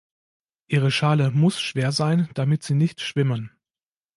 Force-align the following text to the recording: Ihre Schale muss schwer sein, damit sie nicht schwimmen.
Ihre 0.65 0.89
Schale 0.89 1.29
muss 1.29 1.61
schwer 1.61 1.91
sein, 1.91 2.27
damit 2.33 2.63
sie 2.63 2.73
nicht 2.73 3.01
schwimmen. 3.01 3.51